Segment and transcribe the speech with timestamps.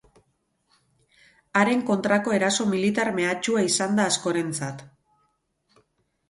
[1.59, 4.83] Haren kontrako eraso militar mehatxua izan da askorentzat.